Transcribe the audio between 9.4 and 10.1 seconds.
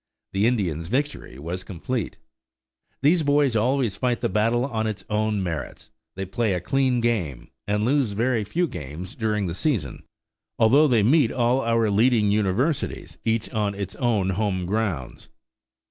the season,